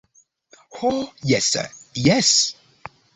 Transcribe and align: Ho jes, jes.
Ho 0.77 0.89
jes, 1.31 1.51
jes. 2.07 2.33